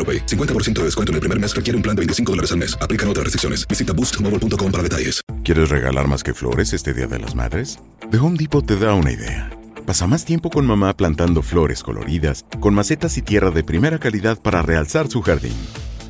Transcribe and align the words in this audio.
AroPay. 0.00 0.24
50% 0.24 0.72
de 0.78 0.84
descuento 0.84 1.12
en 1.12 1.16
el 1.16 1.20
primer 1.20 1.38
mes 1.38 1.54
requiere 1.54 1.76
un 1.76 1.82
plan 1.82 1.94
de 1.94 2.00
25 2.00 2.32
dólares 2.32 2.52
al 2.52 2.58
mes. 2.58 2.74
Aplican 2.80 3.08
otras 3.08 3.24
restricciones. 3.24 3.68
Visita 3.68 3.92
boostmobile.com 3.92 4.72
para 4.72 4.82
detalles. 4.82 5.20
¿Quieres 5.44 5.68
regalar 5.68 6.08
más 6.08 6.22
que 6.22 6.32
flores 6.32 6.72
este 6.72 6.94
Día 6.94 7.06
de 7.06 7.18
las 7.18 7.34
Madres? 7.34 7.78
The 8.10 8.18
Home 8.18 8.38
Depot 8.38 8.64
te 8.64 8.76
da 8.76 8.94
una 8.94 9.12
idea. 9.12 9.50
Pasa 9.86 10.06
más 10.06 10.24
tiempo 10.24 10.50
con 10.50 10.66
mamá 10.66 10.96
plantando 10.96 11.42
flores 11.42 11.82
coloridas, 11.82 12.44
con 12.60 12.74
macetas 12.74 13.16
y 13.18 13.22
tierra 13.22 13.50
de 13.50 13.64
primera 13.64 13.98
calidad 13.98 14.40
para 14.40 14.62
realzar 14.62 15.08
su 15.08 15.22
jardín. 15.22 15.54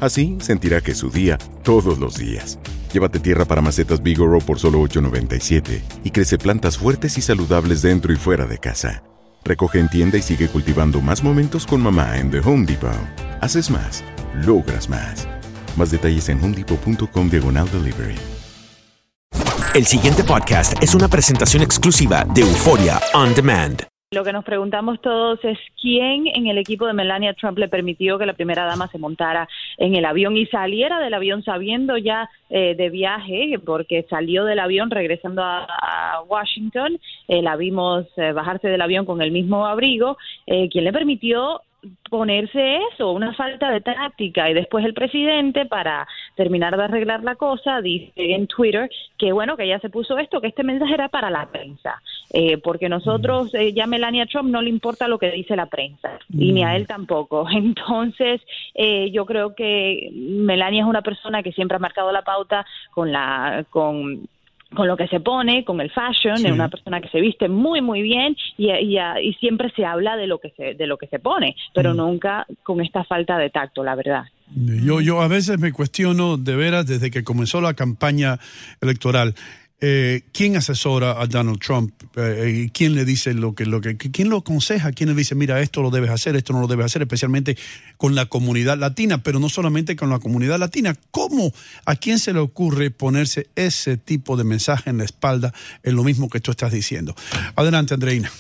Así 0.00 0.36
sentirá 0.40 0.80
que 0.80 0.92
es 0.92 0.98
su 0.98 1.10
día 1.10 1.38
todos 1.62 1.98
los 1.98 2.16
días. 2.16 2.58
Llévate 2.92 3.20
tierra 3.20 3.44
para 3.44 3.62
macetas 3.62 4.02
Bigoro 4.02 4.40
por 4.40 4.58
solo 4.58 4.80
$8.97 4.82 5.82
y 6.04 6.10
crece 6.10 6.38
plantas 6.38 6.78
fuertes 6.78 7.16
y 7.18 7.22
saludables 7.22 7.82
dentro 7.82 8.12
y 8.12 8.16
fuera 8.16 8.46
de 8.46 8.58
casa. 8.58 9.02
Recoge 9.44 9.78
en 9.78 9.88
tienda 9.88 10.18
y 10.18 10.22
sigue 10.22 10.48
cultivando 10.48 11.00
más 11.00 11.22
momentos 11.22 11.66
con 11.66 11.80
mamá 11.80 12.18
en 12.18 12.30
The 12.30 12.40
Home 12.40 12.66
Depot. 12.66 13.29
Haces 13.40 13.70
más, 13.70 14.04
logras 14.46 14.90
más. 14.90 15.26
Más 15.74 15.90
detalles 15.90 16.28
en 16.28 16.44
homedepot.com 16.44 17.30
diagonal 17.30 17.66
delivery. 17.72 18.16
El 19.74 19.86
siguiente 19.86 20.22
podcast 20.24 20.82
es 20.82 20.94
una 20.94 21.08
presentación 21.08 21.62
exclusiva 21.62 22.26
de 22.34 22.42
Euforia 22.42 23.00
On 23.14 23.34
Demand. 23.34 23.80
Lo 24.12 24.24
que 24.24 24.32
nos 24.32 24.44
preguntamos 24.44 25.00
todos 25.00 25.38
es 25.44 25.56
quién 25.80 26.26
en 26.26 26.48
el 26.48 26.58
equipo 26.58 26.86
de 26.86 26.92
Melania 26.92 27.32
Trump 27.32 27.56
le 27.58 27.68
permitió 27.68 28.18
que 28.18 28.26
la 28.26 28.34
primera 28.34 28.64
dama 28.64 28.88
se 28.88 28.98
montara 28.98 29.48
en 29.78 29.94
el 29.94 30.04
avión 30.04 30.36
y 30.36 30.46
saliera 30.46 30.98
del 30.98 31.14
avión 31.14 31.42
sabiendo 31.42 31.96
ya 31.96 32.28
eh, 32.50 32.74
de 32.74 32.90
viaje, 32.90 33.58
porque 33.64 34.04
salió 34.10 34.44
del 34.44 34.58
avión 34.58 34.90
regresando 34.90 35.44
a, 35.44 35.64
a 35.64 36.22
Washington, 36.24 36.98
eh, 37.28 37.40
la 37.40 37.54
vimos 37.54 38.06
eh, 38.16 38.32
bajarse 38.32 38.68
del 38.68 38.82
avión 38.82 39.06
con 39.06 39.22
el 39.22 39.30
mismo 39.30 39.64
abrigo, 39.64 40.18
eh, 40.46 40.68
¿quién 40.68 40.84
le 40.84 40.92
permitió 40.92 41.62
ponerse 42.08 42.78
eso, 42.92 43.12
una 43.12 43.34
falta 43.34 43.70
de 43.70 43.80
táctica. 43.80 44.50
Y 44.50 44.54
después 44.54 44.84
el 44.84 44.94
presidente 44.94 45.66
para 45.66 46.06
terminar 46.34 46.76
de 46.76 46.84
arreglar 46.84 47.22
la 47.22 47.36
cosa 47.36 47.80
dice 47.80 48.12
en 48.16 48.46
Twitter 48.46 48.90
que 49.18 49.32
bueno 49.32 49.56
que 49.56 49.64
ella 49.64 49.78
se 49.80 49.90
puso 49.90 50.18
esto, 50.18 50.40
que 50.40 50.48
este 50.48 50.64
mensaje 50.64 50.94
era 50.94 51.08
para 51.08 51.30
la 51.30 51.46
prensa, 51.46 52.00
eh, 52.32 52.58
porque 52.58 52.88
nosotros 52.88 53.54
eh, 53.54 53.72
ya 53.72 53.86
Melania 53.86 54.26
Trump 54.26 54.50
no 54.50 54.62
le 54.62 54.70
importa 54.70 55.08
lo 55.08 55.18
que 55.18 55.30
dice 55.30 55.56
la 55.56 55.66
prensa 55.66 56.18
y 56.30 56.52
ni 56.52 56.64
a 56.64 56.76
él 56.76 56.86
tampoco, 56.86 57.46
entonces 57.50 58.40
eh, 58.74 59.10
yo 59.10 59.26
creo 59.26 59.54
que 59.54 60.10
Melania 60.12 60.82
es 60.82 60.88
una 60.88 61.02
persona 61.02 61.42
que 61.42 61.52
siempre 61.52 61.76
ha 61.76 61.80
marcado 61.80 62.12
la 62.12 62.22
pauta 62.22 62.66
con 62.92 63.12
la 63.12 63.64
con 63.70 64.28
con 64.74 64.86
lo 64.86 64.96
que 64.96 65.08
se 65.08 65.20
pone, 65.20 65.64
con 65.64 65.80
el 65.80 65.90
fashion, 65.90 66.34
es 66.36 66.52
una 66.52 66.68
persona 66.68 67.00
que 67.00 67.08
se 67.08 67.20
viste 67.20 67.48
muy 67.48 67.80
muy 67.80 68.02
bien 68.02 68.36
y, 68.56 68.70
y, 68.70 68.98
y, 68.98 69.32
siempre 69.34 69.70
se 69.74 69.84
habla 69.84 70.16
de 70.16 70.26
lo 70.26 70.38
que 70.38 70.50
se 70.50 70.74
de 70.74 70.86
lo 70.86 70.96
que 70.96 71.08
se 71.08 71.18
pone, 71.18 71.56
pero 71.74 71.94
nunca 71.94 72.46
con 72.62 72.80
esta 72.80 73.04
falta 73.04 73.38
de 73.38 73.50
tacto, 73.50 73.82
la 73.82 73.94
verdad. 73.94 74.24
Yo, 74.54 75.00
yo 75.00 75.20
a 75.20 75.28
veces 75.28 75.60
me 75.60 75.72
cuestiono 75.72 76.36
de 76.36 76.56
veras 76.56 76.86
desde 76.86 77.10
que 77.10 77.22
comenzó 77.22 77.60
la 77.60 77.74
campaña 77.74 78.38
electoral. 78.80 79.34
Eh, 79.82 80.22
¿Quién 80.32 80.56
asesora 80.56 81.20
a 81.20 81.26
Donald 81.26 81.58
Trump? 81.58 81.92
Eh, 82.16 82.68
¿Quién 82.72 82.94
le 82.94 83.04
dice 83.04 83.32
lo 83.32 83.54
que, 83.54 83.64
lo 83.64 83.80
que, 83.80 83.96
quién 83.96 84.28
lo 84.28 84.38
aconseja? 84.38 84.92
¿Quién 84.92 85.08
le 85.08 85.14
dice, 85.14 85.34
mira, 85.34 85.60
esto 85.60 85.80
lo 85.80 85.90
debes 85.90 86.10
hacer, 86.10 86.36
esto 86.36 86.52
no 86.52 86.60
lo 86.60 86.66
debes 86.66 86.86
hacer, 86.86 87.02
especialmente 87.02 87.56
con 87.96 88.14
la 88.14 88.26
comunidad 88.26 88.78
latina, 88.78 89.22
pero 89.22 89.38
no 89.38 89.48
solamente 89.48 89.96
con 89.96 90.10
la 90.10 90.18
comunidad 90.18 90.58
latina? 90.58 90.94
¿Cómo, 91.10 91.52
a 91.86 91.96
quién 91.96 92.18
se 92.18 92.32
le 92.34 92.40
ocurre 92.40 92.90
ponerse 92.90 93.48
ese 93.56 93.96
tipo 93.96 94.36
de 94.36 94.44
mensaje 94.44 94.90
en 94.90 94.98
la 94.98 95.04
espalda 95.04 95.54
en 95.82 95.96
lo 95.96 96.04
mismo 96.04 96.28
que 96.28 96.40
tú 96.40 96.50
estás 96.50 96.72
diciendo? 96.72 97.14
Adelante, 97.56 97.94
Andreina. 97.94 98.30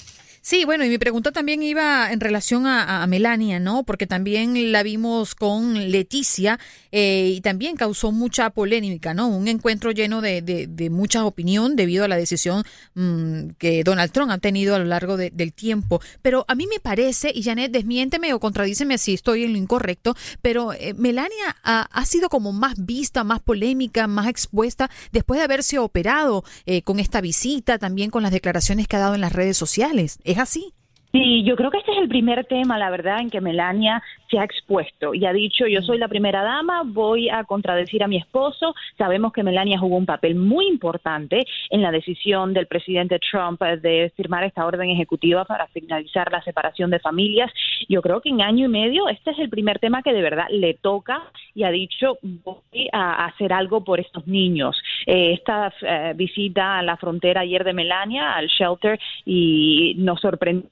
Sí, 0.42 0.64
bueno, 0.64 0.86
y 0.86 0.88
mi 0.88 0.96
pregunta 0.96 1.32
también 1.32 1.62
iba 1.62 2.10
en 2.10 2.18
relación 2.18 2.66
a, 2.66 3.06
Melania, 3.06 3.60
¿no? 3.60 3.82
Porque 3.82 4.06
también 4.06 4.72
la 4.72 4.82
vimos 4.82 5.34
con 5.34 5.90
Leticia 5.90 6.58
eh, 6.92 7.34
y 7.36 7.40
también 7.42 7.76
causó 7.76 8.10
mucha 8.10 8.48
polémica, 8.50 9.12
¿no? 9.12 9.28
Un 9.28 9.48
encuentro 9.48 9.90
lleno 9.90 10.22
de, 10.22 10.40
de, 10.40 10.90
mucha 10.90 11.26
opinión 11.26 11.76
debido 11.76 12.04
a 12.04 12.08
la 12.08 12.16
decisión 12.16 12.64
mmm, 12.94 13.50
que 13.58 13.84
Donald 13.84 14.12
Trump 14.12 14.30
ha 14.30 14.38
tenido 14.38 14.74
a 14.74 14.78
lo 14.78 14.86
largo 14.86 15.18
de, 15.18 15.30
del 15.30 15.52
tiempo. 15.52 16.00
Pero 16.22 16.46
a 16.48 16.54
mí 16.54 16.66
me 16.66 16.80
parece, 16.80 17.32
y 17.34 17.42
Janet, 17.42 17.70
desmiénteme 17.70 18.32
o 18.32 18.40
contradíceme 18.40 18.96
si 18.96 19.14
estoy 19.14 19.44
en 19.44 19.52
lo 19.52 19.58
incorrecto, 19.58 20.16
pero 20.40 20.72
eh, 20.72 20.94
Melania 20.94 21.56
ha, 21.62 21.82
ha, 21.82 22.04
sido 22.06 22.30
como 22.30 22.52
más 22.52 22.74
vista, 22.86 23.24
más 23.24 23.40
polémica, 23.40 24.06
más 24.06 24.28
expuesta 24.28 24.90
después 25.12 25.38
de 25.38 25.44
haberse 25.44 25.78
operado 25.78 26.44
eh, 26.64 26.80
con 26.82 26.98
esta 26.98 27.20
visita, 27.20 27.78
también 27.78 28.10
con 28.10 28.22
las 28.22 28.32
declaraciones 28.32 28.88
que 28.88 28.96
ha 28.96 29.00
dado 29.00 29.14
en 29.14 29.20
las 29.20 29.32
redes 29.32 29.56
sociales. 29.58 30.18
¿Es 30.30 30.38
así? 30.38 30.72
Sí, 31.12 31.42
yo 31.42 31.56
creo 31.56 31.72
que 31.72 31.78
este 31.78 31.90
es 31.90 31.98
el 31.98 32.08
primer 32.08 32.44
tema, 32.44 32.78
la 32.78 32.88
verdad, 32.88 33.20
en 33.20 33.30
que 33.30 33.40
Melania 33.40 34.00
se 34.30 34.38
ha 34.38 34.44
expuesto 34.44 35.12
y 35.12 35.26
ha 35.26 35.32
dicho, 35.32 35.66
yo 35.66 35.82
soy 35.82 35.98
la 35.98 36.06
primera 36.06 36.44
dama, 36.44 36.82
voy 36.84 37.28
a 37.28 37.42
contradecir 37.42 38.04
a 38.04 38.06
mi 38.06 38.16
esposo. 38.16 38.76
Sabemos 38.96 39.32
que 39.32 39.42
Melania 39.42 39.78
jugó 39.78 39.96
un 39.96 40.06
papel 40.06 40.36
muy 40.36 40.68
importante 40.68 41.44
en 41.70 41.82
la 41.82 41.90
decisión 41.90 42.54
del 42.54 42.68
presidente 42.68 43.18
Trump 43.18 43.60
de 43.60 44.12
firmar 44.16 44.44
esta 44.44 44.64
orden 44.64 44.88
ejecutiva 44.88 45.44
para 45.44 45.66
finalizar 45.68 46.30
la 46.30 46.42
separación 46.42 46.90
de 46.90 47.00
familias. 47.00 47.50
Yo 47.88 48.02
creo 48.02 48.20
que 48.20 48.28
en 48.28 48.42
año 48.42 48.66
y 48.66 48.68
medio 48.68 49.08
este 49.08 49.32
es 49.32 49.38
el 49.40 49.50
primer 49.50 49.80
tema 49.80 50.02
que 50.02 50.12
de 50.12 50.22
verdad 50.22 50.46
le 50.48 50.74
toca 50.74 51.24
y 51.56 51.64
ha 51.64 51.70
dicho, 51.70 52.18
voy 52.22 52.88
a 52.92 53.24
hacer 53.24 53.52
algo 53.52 53.82
por 53.82 53.98
estos 53.98 54.28
niños. 54.28 54.80
Eh, 55.06 55.32
esta 55.32 55.72
eh, 55.82 56.12
visita 56.14 56.78
a 56.78 56.82
la 56.84 56.96
frontera 56.96 57.40
ayer 57.40 57.64
de 57.64 57.72
Melania, 57.72 58.34
al 58.34 58.46
shelter, 58.46 59.00
y 59.26 59.94
nos 59.98 60.20
sorprendió 60.20 60.70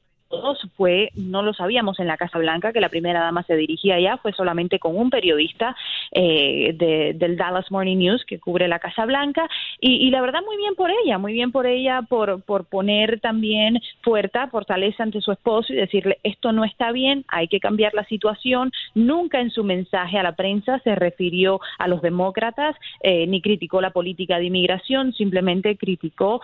fue, 0.77 1.11
no 1.15 1.43
lo 1.43 1.55
sabíamos 1.55 1.99
en 2.01 2.07
la 2.07 2.17
Casa 2.17 2.39
Blanca, 2.39 2.73
que 2.73 2.81
la 2.81 2.89
primera 2.89 3.21
dama 3.21 3.43
se 3.45 3.57
dirigía 3.57 3.97
allá, 3.97 4.19
fue 4.19 4.33
solamente 4.33 4.79
con 4.79 4.97
un 4.97 5.11
periodista 5.11 5.75
eh, 6.13 6.75
de, 6.75 7.15
del 7.15 7.37
Dallas 7.37 7.71
Morning 7.71 7.97
News 7.97 8.25
que 8.27 8.39
cubre 8.39 8.69
la 8.69 8.79
Casa 8.79 9.07
Blanca 9.07 9.49
y, 9.81 10.07
y, 10.07 10.11
la 10.11 10.21
verdad 10.21 10.41
muy 10.45 10.57
bien 10.57 10.75
por 10.75 10.91
ella, 10.91 11.19
muy 11.19 11.33
bien 11.33 11.51
por 11.51 11.67
ella 11.67 12.03
por, 12.03 12.43
por 12.43 12.67
poner 12.67 13.21
también 13.21 13.81
fuerza, 14.03 14.49
fortaleza 14.49 15.03
ante 15.03 15.21
su 15.21 15.33
esposo 15.33 15.73
y 15.73 15.77
decirle 15.77 16.19
esto 16.23 16.53
no 16.53 16.65
está 16.65 16.93
bien, 16.93 17.25
hay 17.29 17.49
que 17.49 17.61
cambiar 17.61 17.95
la 17.95 18.05
situación. 18.05 18.71
Nunca 18.95 19.41
en 19.41 19.51
su 19.51 19.65
mensaje 19.65 20.19
a 20.19 20.23
la 20.23 20.37
prensa 20.37 20.79
se 20.81 20.95
refirió 20.95 21.61
a 21.79 21.89
los 21.89 22.03
demócratas 22.03 22.77
eh, 23.03 23.27
ni 23.27 23.41
criticó 23.41 23.81
la 23.81 23.91
política 23.91 24.39
de 24.39 24.47
inmigración, 24.47 25.13
simplemente 25.13 25.77
criticó 25.77 26.41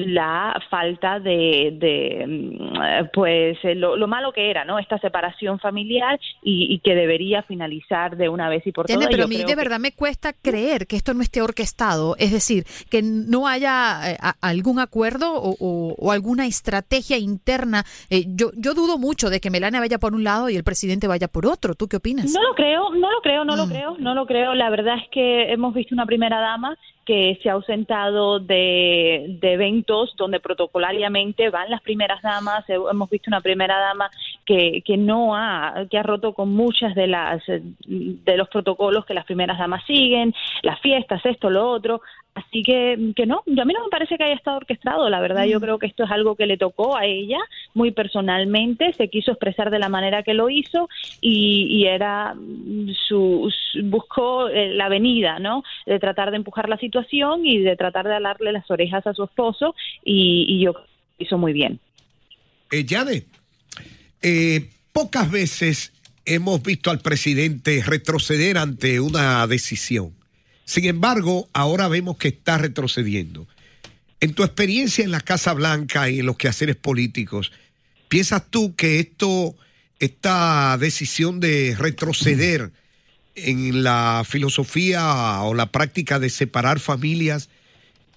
la 0.00 0.60
falta 0.70 1.20
de, 1.20 1.76
de 1.78 2.26
mm, 2.26 3.10
pues 3.12 3.58
eh, 3.62 3.74
lo, 3.74 3.96
lo, 3.96 4.08
malo 4.08 4.32
que 4.32 4.50
era, 4.50 4.64
¿no? 4.64 4.78
Esta 4.78 4.98
separación 4.98 5.58
familiar 5.58 6.18
y, 6.42 6.72
y 6.72 6.80
que 6.80 6.94
debería 6.94 7.42
finalizar 7.42 8.16
de 8.16 8.28
una 8.28 8.48
vez 8.48 8.66
y 8.66 8.72
por 8.72 8.86
todas. 8.86 9.06
Pero 9.08 9.24
a 9.24 9.26
mí 9.26 9.42
de 9.44 9.54
verdad 9.54 9.78
me 9.78 9.92
cuesta 9.92 10.32
creer 10.32 10.86
que 10.86 10.96
esto 10.96 11.14
no 11.14 11.22
esté 11.22 11.42
orquestado, 11.42 12.16
es 12.18 12.32
decir, 12.32 12.64
que 12.90 13.02
no 13.02 13.46
haya 13.46 14.12
eh, 14.12 14.16
algún 14.40 14.78
acuerdo 14.78 15.34
o, 15.34 15.54
o, 15.60 15.94
o, 15.98 16.12
alguna 16.12 16.46
estrategia 16.46 17.18
interna. 17.18 17.84
Eh, 18.08 18.24
yo, 18.28 18.50
yo 18.56 18.74
dudo 18.74 18.98
mucho 18.98 19.30
de 19.30 19.40
que 19.40 19.50
Melania 19.50 19.80
vaya 19.80 19.98
por 19.98 20.14
un 20.14 20.24
lado 20.24 20.48
y 20.48 20.56
el 20.56 20.64
presidente 20.64 21.06
vaya 21.06 21.28
por 21.28 21.46
otro. 21.46 21.74
¿Tú 21.74 21.88
qué 21.88 21.96
opinas? 21.96 22.32
No 22.32 22.42
lo 22.42 22.54
creo, 22.54 22.90
no 22.90 23.10
lo 23.10 23.20
creo, 23.22 23.44
no 23.44 23.54
mm. 23.54 23.56
lo 23.56 23.68
creo, 23.68 23.96
no 23.98 24.14
lo 24.14 24.26
creo. 24.26 24.54
La 24.54 24.70
verdad 24.70 24.96
es 25.02 25.08
que 25.10 25.52
hemos 25.52 25.74
visto 25.74 25.94
una 25.94 26.06
primera 26.06 26.40
dama 26.40 26.76
que 27.04 27.38
se 27.42 27.48
ha 27.48 27.54
ausentado 27.54 28.40
de, 28.40 29.36
de, 29.40 29.52
eventos 29.52 30.14
donde 30.16 30.38
protocolariamente 30.38 31.50
van 31.50 31.70
las 31.70 31.80
primeras 31.80 32.22
damas. 32.22 32.64
Hemos 32.68 33.10
visto 33.10 33.30
una 33.30 33.40
primera 33.40 33.78
dama 33.78 34.10
que, 34.44 34.82
que 34.84 34.96
no 34.96 35.34
ha, 35.34 35.86
que 35.90 35.98
ha 35.98 36.02
roto 36.02 36.34
con 36.34 36.50
muchas 36.50 36.94
de 36.94 37.06
las 37.06 37.42
de 37.46 38.36
los 38.36 38.48
protocolos 38.48 39.06
que 39.06 39.14
las 39.14 39.24
primeras 39.24 39.58
damas 39.58 39.82
siguen, 39.86 40.34
las 40.62 40.80
fiestas, 40.80 41.24
esto, 41.24 41.50
lo 41.50 41.68
otro. 41.70 42.02
Así 42.34 42.62
que, 42.62 43.12
que 43.16 43.26
no, 43.26 43.38
a 43.38 43.64
mí 43.64 43.72
no 43.74 43.84
me 43.84 43.90
parece 43.90 44.16
que 44.16 44.24
haya 44.24 44.34
estado 44.34 44.58
orquestado, 44.58 45.08
la 45.08 45.20
verdad 45.20 45.44
yo 45.46 45.58
mm. 45.58 45.62
creo 45.62 45.78
que 45.78 45.86
esto 45.86 46.04
es 46.04 46.10
algo 46.10 46.36
que 46.36 46.46
le 46.46 46.56
tocó 46.56 46.96
a 46.96 47.04
ella 47.04 47.38
muy 47.74 47.90
personalmente, 47.92 48.92
se 48.94 49.08
quiso 49.08 49.32
expresar 49.32 49.70
de 49.70 49.78
la 49.78 49.88
manera 49.88 50.22
que 50.22 50.34
lo 50.34 50.50
hizo 50.50 50.88
y, 51.20 51.84
era 51.86 52.34
su, 53.08 53.52
buscó 53.84 54.48
eh, 54.48 54.74
la 54.74 54.86
avenida, 54.86 55.38
¿no? 55.38 55.62
De 55.86 55.98
tratar 55.98 56.30
de 56.30 56.36
empujar 56.36 56.68
la 56.68 56.78
situación 56.78 57.44
y 57.44 57.58
de 57.58 57.76
tratar 57.76 58.06
de 58.06 58.14
alarle 58.14 58.52
las 58.52 58.70
orejas 58.70 59.06
a 59.06 59.14
su 59.14 59.24
esposo 59.24 59.74
y, 60.04 60.46
y 60.48 60.64
yo 60.64 60.74
hizo 61.18 61.38
muy 61.38 61.52
bien. 61.52 61.80
Eh, 62.70 62.84
Yade, 62.84 63.26
eh, 64.22 64.70
pocas 64.92 65.30
veces 65.30 65.92
hemos 66.24 66.62
visto 66.62 66.90
al 66.90 67.00
presidente 67.00 67.82
retroceder 67.84 68.58
ante 68.58 69.00
una 69.00 69.46
decisión 69.46 70.20
sin 70.70 70.84
embargo, 70.84 71.48
ahora 71.52 71.88
vemos 71.88 72.16
que 72.16 72.28
está 72.28 72.56
retrocediendo. 72.56 73.48
En 74.20 74.34
tu 74.34 74.44
experiencia 74.44 75.02
en 75.02 75.10
la 75.10 75.20
Casa 75.20 75.54
Blanca 75.54 76.10
y 76.10 76.20
en 76.20 76.26
los 76.26 76.36
quehaceres 76.36 76.76
políticos, 76.76 77.52
¿piensas 78.08 78.42
tú 78.50 78.76
que 78.76 79.00
esto, 79.00 79.56
esta 79.98 80.76
decisión 80.78 81.40
de 81.40 81.74
retroceder 81.78 82.70
en 83.34 83.82
la 83.82 84.22
filosofía 84.28 85.40
o 85.42 85.54
la 85.54 85.72
práctica 85.72 86.18
de 86.18 86.28
separar 86.28 86.80
familias 86.80 87.48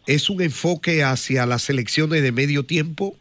es 0.06 0.30
un 0.30 0.42
enfoque 0.42 1.04
hacia 1.04 1.46
las 1.46 1.70
elecciones 1.70 2.22
de 2.22 2.34
medio 2.34 2.66
tiempo? 2.66 3.18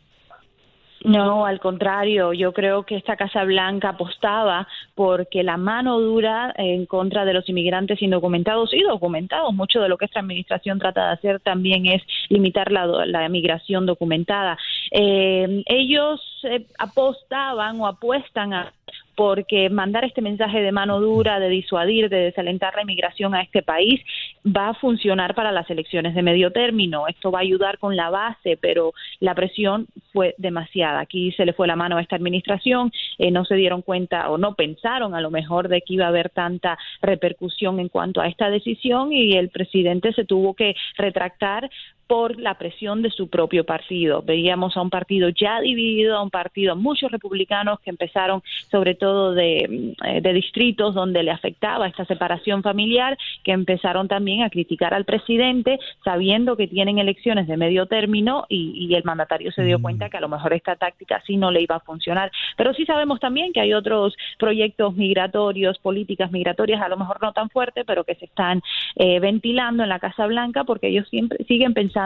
No, 1.04 1.46
al 1.46 1.58
contrario, 1.58 2.32
yo 2.32 2.52
creo 2.52 2.84
que 2.84 2.96
esta 2.96 3.16
Casa 3.16 3.42
Blanca 3.44 3.90
apostaba 3.90 4.68
porque 4.94 5.42
la 5.42 5.56
mano 5.56 5.98
dura 5.98 6.54
en 6.56 6.86
contra 6.86 7.24
de 7.24 7.32
los 7.32 7.48
inmigrantes 7.48 8.00
indocumentados 8.02 8.72
y 8.72 8.82
documentados, 8.82 9.52
mucho 9.52 9.80
de 9.80 9.88
lo 9.88 9.98
que 9.98 10.04
esta 10.04 10.20
administración 10.20 10.78
trata 10.78 11.06
de 11.06 11.12
hacer 11.14 11.40
también 11.40 11.86
es 11.86 12.02
limitar 12.28 12.70
la, 12.70 12.86
la 12.86 13.28
migración 13.28 13.84
documentada. 13.84 14.56
Eh, 14.92 15.64
ellos 15.66 16.20
eh, 16.44 16.66
apostaban 16.78 17.80
o 17.80 17.86
apuestan 17.86 18.52
a 18.52 18.72
porque 19.14 19.68
mandar 19.70 20.04
este 20.04 20.22
mensaje 20.22 20.62
de 20.62 20.72
mano 20.72 21.00
dura, 21.00 21.38
de 21.38 21.48
disuadir, 21.48 22.08
de 22.08 22.18
desalentar 22.18 22.74
la 22.74 22.82
inmigración 22.82 23.34
a 23.34 23.42
este 23.42 23.62
país, 23.62 24.00
va 24.44 24.70
a 24.70 24.74
funcionar 24.74 25.34
para 25.34 25.52
las 25.52 25.68
elecciones 25.70 26.14
de 26.14 26.22
medio 26.22 26.50
término. 26.50 27.06
Esto 27.06 27.30
va 27.30 27.38
a 27.38 27.42
ayudar 27.42 27.78
con 27.78 27.96
la 27.96 28.10
base, 28.10 28.58
pero 28.60 28.92
la 29.20 29.34
presión 29.34 29.86
fue 30.12 30.34
demasiada. 30.38 31.00
Aquí 31.00 31.32
se 31.32 31.44
le 31.44 31.52
fue 31.52 31.66
la 31.66 31.76
mano 31.76 31.96
a 31.96 32.02
esta 32.02 32.16
administración, 32.16 32.92
eh, 33.18 33.30
no 33.30 33.44
se 33.44 33.54
dieron 33.54 33.82
cuenta 33.82 34.30
o 34.30 34.38
no 34.38 34.54
pensaron 34.54 35.14
a 35.14 35.20
lo 35.20 35.30
mejor 35.30 35.68
de 35.68 35.82
que 35.82 35.94
iba 35.94 36.06
a 36.06 36.08
haber 36.08 36.30
tanta 36.30 36.78
repercusión 37.00 37.78
en 37.80 37.88
cuanto 37.88 38.20
a 38.20 38.28
esta 38.28 38.50
decisión 38.50 39.12
y 39.12 39.36
el 39.36 39.50
presidente 39.50 40.12
se 40.12 40.24
tuvo 40.24 40.54
que 40.54 40.74
retractar 40.96 41.70
por 42.12 42.38
la 42.38 42.58
presión 42.58 43.00
de 43.00 43.08
su 43.08 43.28
propio 43.28 43.64
partido. 43.64 44.20
Veíamos 44.20 44.76
a 44.76 44.82
un 44.82 44.90
partido 44.90 45.30
ya 45.30 45.62
dividido, 45.62 46.18
a 46.18 46.22
un 46.22 46.28
partido, 46.28 46.76
muchos 46.76 47.10
republicanos 47.10 47.80
que 47.80 47.88
empezaron 47.88 48.42
sobre 48.70 48.94
todo 48.94 49.32
de, 49.32 49.94
eh, 50.04 50.20
de, 50.20 50.32
distritos 50.34 50.94
donde 50.94 51.22
le 51.22 51.30
afectaba 51.30 51.86
esta 51.86 52.04
separación 52.04 52.62
familiar, 52.62 53.16
que 53.42 53.52
empezaron 53.52 54.08
también 54.08 54.42
a 54.42 54.50
criticar 54.50 54.92
al 54.92 55.06
presidente 55.06 55.78
sabiendo 56.04 56.54
que 56.54 56.68
tienen 56.68 56.98
elecciones 56.98 57.46
de 57.46 57.56
medio 57.56 57.86
término 57.86 58.44
y, 58.46 58.74
y 58.76 58.94
el 58.94 59.04
mandatario 59.04 59.50
se 59.50 59.62
dio 59.62 59.78
mm. 59.78 59.82
cuenta 59.82 60.10
que 60.10 60.18
a 60.18 60.20
lo 60.20 60.28
mejor 60.28 60.52
esta 60.52 60.76
táctica 60.76 61.22
sí 61.26 61.38
no 61.38 61.50
le 61.50 61.62
iba 61.62 61.76
a 61.76 61.80
funcionar. 61.80 62.30
Pero 62.58 62.74
sí 62.74 62.84
sabemos 62.84 63.20
también 63.20 63.54
que 63.54 63.60
hay 63.62 63.72
otros 63.72 64.14
proyectos 64.38 64.94
migratorios, 64.96 65.78
políticas 65.78 66.30
migratorias, 66.30 66.82
a 66.82 66.90
lo 66.90 66.98
mejor 66.98 67.22
no 67.22 67.32
tan 67.32 67.48
fuertes, 67.48 67.84
pero 67.86 68.04
que 68.04 68.16
se 68.16 68.26
están 68.26 68.60
eh, 68.96 69.18
ventilando 69.18 69.82
en 69.82 69.88
la 69.88 69.98
Casa 69.98 70.26
Blanca 70.26 70.64
porque 70.64 70.88
ellos 70.88 71.08
siempre 71.08 71.42
siguen 71.48 71.72
pensando 71.72 72.01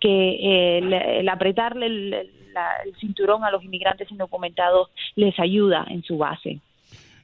que 0.00 0.08
eh, 0.08 1.20
el, 1.20 1.28
apretarle 1.28 1.86
el, 1.86 2.30
cinturón 3.00 3.42
a 3.42 3.50
los 3.50 3.64
inmigrantes 3.64 4.08
indocumentados 4.10 4.88
les 5.16 5.36
ayuda 5.40 5.84
en 5.88 6.04
su 6.04 6.18
base. 6.18 6.60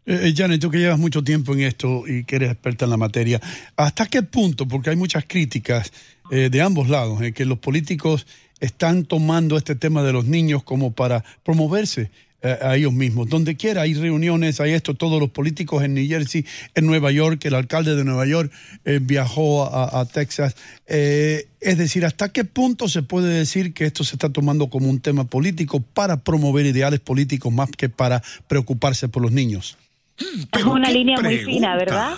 Eh, 0.07 0.33
Janet, 0.35 0.61
tú 0.61 0.71
que 0.71 0.79
llevas 0.79 0.99
mucho 0.99 1.23
tiempo 1.23 1.53
en 1.53 1.61
esto 1.61 2.03
y 2.07 2.25
que 2.25 2.37
eres 2.37 2.51
experta 2.51 2.85
en 2.85 2.91
la 2.91 2.97
materia, 2.97 3.41
¿hasta 3.77 4.07
qué 4.07 4.23
punto? 4.23 4.67
Porque 4.67 4.91
hay 4.91 4.97
muchas 4.97 5.25
críticas 5.27 5.93
eh, 6.31 6.49
de 6.49 6.63
ambos 6.63 6.89
lados, 6.89 7.21
eh, 7.23 7.33
que 7.33 7.45
los 7.45 7.59
políticos 7.59 8.27
están 8.61 9.05
tomando 9.05 9.57
este 9.57 9.75
tema 9.75 10.03
de 10.03 10.13
los 10.13 10.27
niños 10.27 10.63
como 10.63 10.93
para 10.93 11.25
promoverse 11.43 12.03
eh, 12.03 12.11
a 12.43 12.77
ellos 12.77 12.93
mismos. 12.93 13.29
Donde 13.29 13.57
quiera 13.57 13.83
hay 13.83 13.95
reuniones, 13.95 14.61
hay 14.61 14.73
esto, 14.73 14.95
todos 14.95 15.21
los 15.21 15.31
políticos 15.31 15.83
en 15.83 15.95
New 15.95 16.07
Jersey, 16.07 16.45
en 16.75 16.87
Nueva 16.87 17.11
York, 17.11 17.45
el 17.45 17.55
alcalde 17.55 17.97
de 17.97 18.05
Nueva 18.05 18.27
York 18.27 18.51
eh, 18.85 18.99
viajó 19.03 19.65
a, 19.65 20.01
a 20.01 20.05
Texas. 20.07 20.57
Eh, 20.87 21.49
es 21.61 21.79
decir, 21.79 22.05
¿hasta 22.05 22.31
qué 22.31 22.45
punto 22.45 22.89
se 22.89 23.03
puede 23.03 23.35
decir 23.35 23.75
que 23.75 23.85
esto 23.85 24.05
se 24.05 24.15
está 24.15 24.31
tomando 24.31 24.71
como 24.71 24.89
un 24.89 25.01
tema 25.01 25.25
político 25.25 25.81
para 25.81 26.19
promover 26.19 26.67
ideales 26.67 27.01
políticos 27.01 27.53
más 27.53 27.71
que 27.71 27.89
para 27.89 28.23
preocuparse 28.49 29.09
por 29.09 29.23
los 29.23 29.33
niños? 29.33 29.77
Es 30.17 30.65
una 30.65 30.91
línea 30.91 31.17
pregunta? 31.17 31.45
muy 31.45 31.55
fina, 31.55 31.77
¿verdad? 31.77 32.17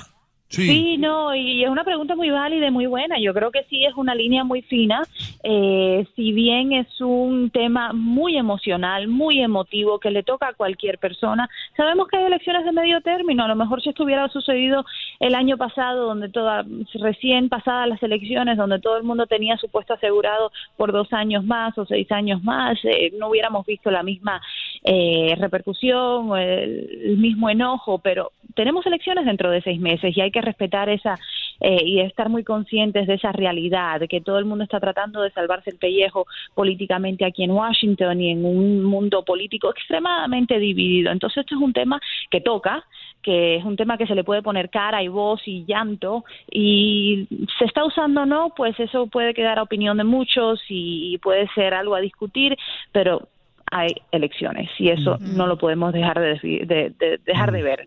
Sí. 0.53 0.99
no, 0.99 1.35
y 1.35 1.65
es 1.65 1.71
una 1.71 1.83
pregunta 1.83 2.15
muy 2.15 2.31
válida 2.31 2.67
y 2.67 2.71
muy 2.71 2.87
buena. 2.87 3.19
Yo 3.19 3.33
creo 3.33 3.51
que 3.51 3.65
sí 3.71 3.85
es 3.87 3.95
una 3.97 4.15
línea 4.15 4.45
muy 4.45 4.61
fina. 4.63 5.03
Eh, 5.43 6.07
si 6.15 6.33
bien 6.33 6.73
es 6.73 7.01
un 7.01 7.51
tema 7.51 7.93
muy 7.95 8.37
emocional, 8.37 9.09
muy 9.09 9.41
emotivo, 9.41 9.99
que 9.99 10.11
le 10.11 10.23
toca 10.23 10.49
a 10.49 10.53
cualquier 10.53 10.99
persona, 10.99 11.49
sabemos 11.77 12.09
que 12.09 12.19
hay 12.19 12.25
elecciones 12.25 12.65
de 12.65 12.73
medio 12.73 13.01
término. 13.01 13.45
A 13.45 13.49
lo 13.49 13.57
mejor 13.57 13.83
si 13.83 13.89
estuviera 13.89 14.29
sucedido 14.29 14.85
el 15.21 15.35
año 15.35 15.57
pasado, 15.57 16.07
donde 16.07 16.29
toda, 16.29 16.65
recién 16.95 17.49
pasadas 17.49 17.89
las 17.89 18.03
elecciones, 18.03 18.59
donde 18.59 18.79
todo 18.79 18.99
el 18.99 19.05
mundo 19.05 19.27
tenía 19.27 19.57
su 19.57 19.69
puesto 19.69 19.95
asegurado 19.95 20.53
por 20.77 20.93
dos 20.93 21.13
años 21.13 21.45
más 21.45 21.77
o 21.79 21.87
seis 21.87 22.11
años 22.13 22.43
más, 22.45 22.79
eh, 22.85 23.13
no 23.19 23.29
hubiéramos 23.29 23.65
visto 23.65 23.91
la 23.91 24.03
misma 24.03 24.43
eh, 24.85 25.35
repercusión, 25.39 26.37
el, 26.37 27.01
el 27.05 27.17
mismo 27.17 27.49
enojo, 27.49 27.99
pero 27.99 28.33
tenemos 28.55 28.85
elecciones 28.87 29.27
dentro 29.27 29.51
de 29.51 29.63
seis 29.63 29.81
meses 29.81 30.17
y 30.17 30.21
hay 30.21 30.31
que 30.31 30.41
respetar 30.41 30.89
esa 30.89 31.19
eh, 31.61 31.83
y 31.85 32.01
estar 32.01 32.29
muy 32.29 32.43
conscientes 32.43 33.07
de 33.07 33.15
esa 33.15 33.31
realidad, 33.31 34.01
de 34.01 34.09
que 34.09 34.21
todo 34.21 34.39
el 34.39 34.45
mundo 34.45 34.65
está 34.65 34.81
tratando 34.81 35.23
de 35.23 35.31
salvarse 35.31 35.71
el 35.71 35.79
pellejo 35.79 36.27
políticamente 36.55 37.25
aquí 37.25 37.45
en 37.45 37.53
Washington 37.53 38.21
y 38.21 38.31
en 38.31 38.45
un 38.45 38.83
mundo 38.83 39.25
político 39.25 39.71
extremadamente 39.71 40.59
dividido. 40.59 41.13
Entonces 41.13 41.39
esto 41.39 41.55
es 41.55 41.61
un 41.61 41.73
tema 41.73 42.01
que 42.31 42.41
toca, 42.41 42.85
que 43.23 43.57
es 43.57 43.65
un 43.65 43.77
tema 43.77 43.97
que 43.97 44.07
se 44.07 44.15
le 44.15 44.25
puede 44.25 44.43
poner 44.43 44.71
cara 44.71 45.03
y 45.03 45.09
voz 45.09 45.41
y 45.47 45.65
llanto 45.65 46.25
y 46.51 47.29
se 47.59 47.65
está 47.65 47.85
usando 47.85 48.23
o 48.23 48.27
no, 48.27 48.53
pues 48.57 48.79
eso 48.81 49.07
puede 49.07 49.33
quedar 49.33 49.59
a 49.59 49.63
opinión 49.63 49.97
de 49.99 50.05
muchos 50.05 50.61
y 50.69 51.19
puede 51.19 51.47
ser 51.55 51.75
algo 51.75 51.95
a 51.95 52.01
discutir, 52.01 52.57
pero 52.91 53.29
hay 53.71 53.95
elecciones 54.11 54.69
y 54.79 54.89
eso 54.89 55.13
uh 55.13 55.19
-huh. 55.19 55.37
no 55.37 55.47
lo 55.47 55.57
podemos 55.57 55.93
dejar 55.93 56.21
de, 56.21 56.39
de, 56.43 56.93
de 56.99 57.19
dejar 57.25 57.51
uh 57.51 57.53
-huh. 57.53 57.57
de 57.57 57.63
ver. 57.63 57.85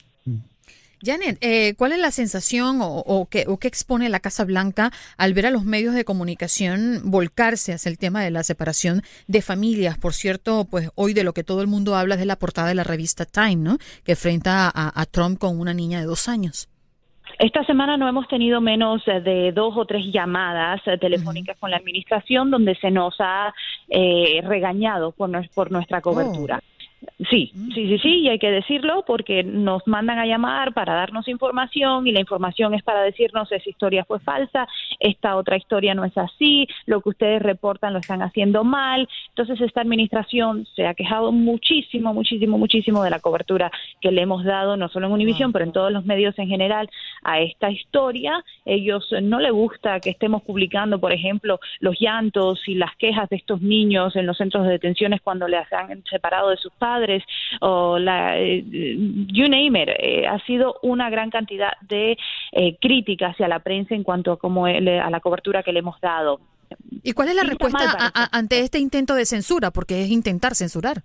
Janet, 1.06 1.38
eh, 1.42 1.76
¿cuál 1.78 1.92
es 1.92 2.00
la 2.00 2.12
sensación 2.12 2.82
o, 2.82 2.88
o, 2.88 3.28
qué, 3.30 3.46
o, 3.48 3.58
qué, 3.58 3.68
expone 3.68 4.10
la 4.10 4.20
Casa 4.20 4.44
Blanca 4.44 4.92
al 5.18 5.34
ver 5.34 5.46
a 5.46 5.52
los 5.52 5.64
medios 5.64 5.94
de 5.94 6.04
comunicación 6.04 7.02
volcarse 7.06 7.74
hacia 7.74 7.90
el 7.90 7.98
tema 7.98 8.24
de 8.24 8.32
la 8.32 8.44
separación 8.44 9.02
de 9.28 9.42
familias? 9.42 9.98
Por 9.98 10.14
cierto, 10.14 10.66
pues 10.70 10.90
hoy 10.96 11.14
de 11.14 11.24
lo 11.24 11.34
que 11.34 11.44
todo 11.44 11.62
el 11.62 11.68
mundo 11.68 11.96
habla 11.96 12.16
es 12.16 12.20
de 12.20 12.26
la 12.26 12.38
portada 12.38 12.70
de 12.70 12.76
la 12.76 12.84
revista 12.84 13.26
Time, 13.26 13.58
¿no? 13.58 13.78
Que 14.04 14.14
enfrenta 14.14 14.72
a, 14.74 15.00
a 15.00 15.06
Trump 15.06 15.38
con 15.38 15.60
una 15.60 15.74
niña 15.74 16.00
de 16.00 16.06
dos 16.06 16.28
años. 16.28 16.70
Esta 17.40 17.64
semana 17.66 17.98
no 17.98 18.08
hemos 18.08 18.28
tenido 18.28 18.62
menos 18.62 19.04
de 19.06 19.52
dos 19.52 19.76
o 19.76 19.86
tres 19.86 20.06
llamadas 20.12 20.82
telefónicas 21.02 21.56
uh 21.56 21.58
-huh. 21.58 21.62
con 21.62 21.72
la 21.72 21.78
administración 21.78 22.50
donde 22.50 22.76
se 22.76 22.92
nos 22.92 23.16
ha 23.20 23.54
eh, 23.90 24.42
regañado 24.44 25.12
por, 25.12 25.30
por 25.54 25.72
nuestra 25.72 26.02
cobertura. 26.02 26.62
Oh. 26.62 26.75
Sí, 27.30 27.52
sí, 27.74 27.88
sí, 27.88 28.00
sí, 28.00 28.20
y 28.20 28.30
hay 28.30 28.40
que 28.40 28.52
decirlo 28.52 29.04
porque 29.08 29.44
nos 29.44 29.86
mandan 29.88 30.20
a 30.20 30.26
llamar 30.26 30.74
para 30.74 30.94
darnos 30.94 31.28
información 31.28 32.08
y 32.08 32.12
la 32.12 32.20
información 32.20 32.74
es 32.74 32.84
para 32.84 33.02
decirnos 33.02 33.52
esa 33.52 33.70
historia 33.70 34.04
fue 34.06 34.20
falsa, 34.20 34.68
esta 35.00 35.36
otra 35.36 35.58
historia 35.58 35.94
no 35.94 36.04
es 36.04 36.18
así, 36.18 36.68
lo 36.86 37.02
que 37.02 37.10
ustedes 37.10 37.42
reportan 37.42 37.94
lo 37.94 38.00
están 38.00 38.22
haciendo 38.22 38.64
mal. 38.64 39.08
Entonces 39.30 39.62
esta 39.62 39.82
administración 39.82 40.68
se 40.76 40.88
ha 40.88 40.94
quejado 40.94 41.32
muchísimo, 41.32 42.14
muchísimo, 42.14 42.58
muchísimo 42.58 43.04
de 43.04 43.10
la 43.10 43.20
cobertura 43.20 43.72
que 44.02 44.12
le 44.12 44.22
hemos 44.22 44.44
dado, 44.44 44.78
no 44.78 44.90
solo 44.90 45.08
en 45.08 45.14
Univision, 45.14 45.52
pero 45.52 45.66
en 45.66 45.72
todos 45.72 45.92
los 45.92 46.06
medios 46.06 46.38
en 46.40 46.48
general, 46.48 46.90
a 47.24 47.40
esta 47.40 47.72
historia. 47.72 48.44
Ellos 48.66 49.08
no 49.22 49.40
le 49.40 49.52
gusta 49.52 50.00
que 50.00 50.10
estemos 50.10 50.44
publicando, 50.44 51.00
por 51.00 51.14
ejemplo, 51.14 51.60
los 51.80 52.00
llantos 52.00 52.68
y 52.68 52.76
las 52.76 52.96
quejas 52.98 53.30
de 53.30 53.38
estos 53.38 53.62
niños 53.62 54.16
en 54.16 54.26
los 54.26 54.38
centros 54.38 54.66
de 54.66 54.72
detenciones 54.72 55.22
cuando 55.22 55.48
les 55.48 55.72
han 55.72 56.04
separado 56.04 56.50
de 56.50 56.58
sus 56.58 56.74
padres 56.74 56.95
o 57.62 58.00
la, 58.00 58.38
eh, 58.38 58.64
you 58.66 59.48
name 59.48 59.82
it, 59.82 59.90
eh, 60.00 60.28
ha 60.28 60.40
sido 60.46 60.76
una 60.82 61.10
gran 61.10 61.30
cantidad 61.30 61.74
de 61.82 62.18
eh, 62.52 62.78
críticas 62.80 63.32
hacia 63.32 63.48
la 63.48 63.60
prensa 63.60 63.96
en 63.96 64.04
cuanto 64.04 64.34
a, 64.34 64.38
cómo, 64.38 64.66
a 64.66 64.80
la 64.80 65.20
cobertura 65.22 65.64
que 65.64 65.72
le 65.72 65.80
hemos 65.80 66.00
dado. 66.02 66.40
¿Y 67.04 67.14
cuál 67.14 67.30
es 67.30 67.36
la 67.36 67.44
respuesta 67.44 68.12
ante 68.32 68.62
este 68.62 68.80
intento 68.80 69.14
de 69.16 69.26
censura? 69.26 69.72
Porque 69.72 70.04
es 70.04 70.10
intentar 70.10 70.56
censurar 70.56 71.04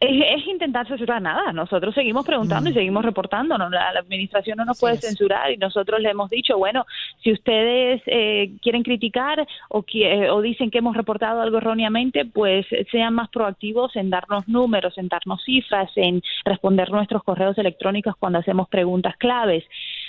es, 0.00 0.46
intentar 0.46 0.86
censurar 0.86 1.20
nada. 1.20 1.52
Nosotros 1.52 1.94
seguimos 1.94 2.24
preguntando 2.24 2.70
y 2.70 2.72
mm. 2.72 2.76
seguimos 2.76 3.04
reportando. 3.04 3.58
La, 3.58 3.88
administración 3.98 4.58
no 4.58 4.64
nos 4.64 4.78
puede 4.78 4.96
censurar 4.98 5.50
y 5.50 5.56
nosotros 5.56 6.00
le 6.00 6.10
hemos 6.10 6.30
dicho, 6.30 6.56
bueno, 6.56 6.86
si 7.22 7.32
ustedes 7.32 8.00
eh, 8.06 8.52
quieren 8.62 8.82
criticar 8.82 9.46
o, 9.68 9.84
o 10.30 10.42
dicen 10.42 10.70
que 10.70 10.78
hemos 10.78 10.96
reportado 10.96 11.40
algo 11.40 11.58
erróneamente, 11.58 12.24
pues 12.24 12.66
sean 12.92 13.14
más 13.14 13.28
proactivos 13.30 13.96
en 13.96 14.10
darnos 14.10 14.46
números, 14.48 14.96
en 14.98 15.08
darnos 15.08 15.42
cifras, 15.44 15.90
en 15.96 16.22
responder 16.44 16.90
nuestros 16.90 17.24
correos 17.24 17.58
electrónicos 17.58 18.14
cuando 18.16 18.38
hacemos 18.38 18.68
preguntas 18.68 19.16
claves. 19.16 19.64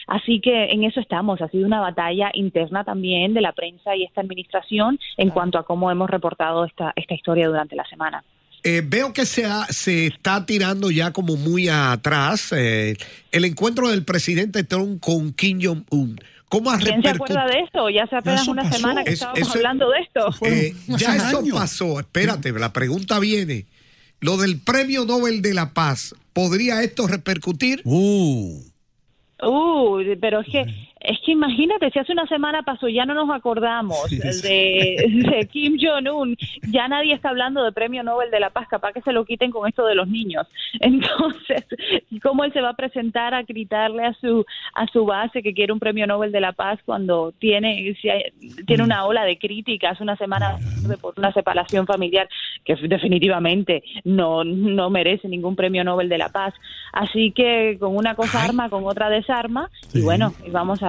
Así 0.07 0.39
que 0.39 0.65
en 0.65 0.83
eso 0.83 0.99
estamos. 0.99 1.41
Ha 1.41 1.49
sido 1.49 1.65
una 1.65 1.79
batalla 1.79 2.31
interna 2.33 2.83
también 2.83 3.33
de 3.33 3.41
la 3.41 3.53
prensa 3.53 3.95
y 3.95 4.03
esta 4.03 4.21
administración 4.21 4.99
en 5.17 5.29
cuanto 5.29 5.57
a 5.57 5.63
cómo 5.63 5.89
hemos 5.89 6.09
reportado 6.09 6.65
esta, 6.65 6.93
esta 6.95 7.13
historia 7.13 7.47
durante 7.47 7.75
la 7.75 7.85
semana. 7.85 8.23
Eh, 8.63 8.81
veo 8.85 9.13
que 9.13 9.25
se, 9.25 9.47
se 9.69 10.07
está 10.07 10.45
tirando 10.45 10.91
ya 10.91 11.11
como 11.11 11.37
muy 11.37 11.69
atrás 11.69 12.51
eh, 12.51 12.97
el 13.31 13.45
encuentro 13.45 13.89
del 13.89 14.03
presidente 14.03 14.63
Trump 14.63 14.99
con 15.01 15.31
Kim 15.33 15.59
Jong-un. 15.61 16.19
¿Cómo 16.49 16.75
¿Quién 16.77 17.01
se 17.01 17.09
acuerda 17.09 17.45
de 17.45 17.59
esto? 17.59 17.89
Ya 17.89 18.03
hace 18.03 18.15
apenas 18.15 18.47
una 18.47 18.69
semana 18.71 19.03
que 19.03 19.11
estábamos 19.11 19.55
hablando 19.55 19.89
de 19.91 19.99
esto. 19.99 20.45
Eh, 20.45 20.73
ya 20.87 21.15
eso 21.15 21.43
pasó. 21.53 21.99
Espérate, 21.99 22.51
la 22.51 22.73
pregunta 22.73 23.19
viene. 23.19 23.65
Lo 24.19 24.35
del 24.37 24.59
Premio 24.59 25.05
Nobel 25.05 25.41
de 25.41 25.53
la 25.53 25.73
Paz, 25.73 26.15
¿podría 26.33 26.81
esto 26.81 27.07
repercutir? 27.07 27.81
Uh. 27.85 28.61
Uh, 29.41 29.99
pero 30.19 30.41
es 30.41 30.47
que 30.51 30.65
es 30.99 31.17
que 31.25 31.31
imagínate, 31.31 31.89
si 31.91 31.99
hace 31.99 32.11
una 32.11 32.27
semana 32.27 32.61
pasó, 32.63 32.89
ya 32.89 33.05
no 33.05 33.13
nos 33.13 33.29
acordamos 33.29 34.09
de, 34.09 35.47
Kim 35.49 35.77
Jong-un, 35.79 36.35
ya 36.71 36.89
nadie 36.89 37.13
está 37.13 37.29
hablando 37.29 37.63
de 37.63 37.71
Premio 37.71 38.03
Nobel 38.03 38.29
de 38.31 38.39
la 38.41 38.49
Paz, 38.49 38.67
capaz 38.67 38.91
que 38.91 39.01
se 39.01 39.13
lo 39.13 39.23
quiten 39.23 39.49
con 39.49 39.67
esto 39.67 39.85
de 39.85 39.95
los 39.95 40.09
niños. 40.09 40.45
Entonces, 40.81 41.65
¿cómo 42.21 42.43
él 42.43 42.51
se 42.51 42.61
va 42.61 42.69
a 42.69 42.75
presentar 42.75 43.33
a 43.33 43.43
gritarle 43.43 44.05
a 44.05 44.13
su 44.13 44.45
a 44.73 44.87
su 44.87 45.05
base 45.05 45.41
que 45.41 45.53
quiere 45.53 45.71
un 45.71 45.79
Premio 45.79 46.05
Nobel 46.05 46.33
de 46.33 46.41
la 46.41 46.51
Paz 46.51 46.79
cuando 46.85 47.31
tiene 47.39 47.95
tiene 48.67 48.83
una 48.83 49.05
ola 49.05 49.23
de 49.23 49.37
críticas 49.37 50.01
una 50.01 50.17
semana 50.17 50.57
por 50.99 51.13
una 51.17 51.31
separación 51.31 51.85
familiar 51.87 52.27
que 52.65 52.75
definitivamente 52.75 53.83
no 54.03 54.43
no 54.43 54.89
merece 54.89 55.29
ningún 55.29 55.55
Premio 55.55 55.85
Nobel 55.85 56.09
de 56.09 56.17
la 56.17 56.29
Paz? 56.29 56.53
Así 56.91 57.31
que 57.31 57.77
con 57.79 57.95
una 57.95 58.15
cosa 58.15 58.43
arma, 58.43 58.69
con 58.69 58.85
otra 58.85 59.09
desarma 59.09 59.69
y 59.93 60.01
bueno, 60.01 60.33
vamos 60.51 60.83
a 60.83 60.88